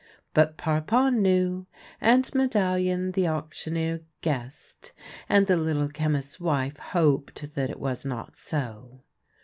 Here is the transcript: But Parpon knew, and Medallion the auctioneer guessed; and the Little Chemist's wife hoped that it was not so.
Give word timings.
But 0.33 0.57
Parpon 0.57 1.21
knew, 1.21 1.67
and 2.01 2.27
Medallion 2.33 3.11
the 3.11 3.27
auctioneer 3.27 4.01
guessed; 4.21 4.93
and 5.29 5.45
the 5.45 5.55
Little 5.57 5.89
Chemist's 5.89 6.39
wife 6.39 6.77
hoped 6.77 7.53
that 7.53 7.69
it 7.69 7.79
was 7.79 8.03
not 8.03 8.35
so. 8.35 9.03